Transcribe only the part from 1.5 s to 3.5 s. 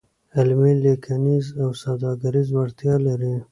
او سوداګریز وړتیا لري.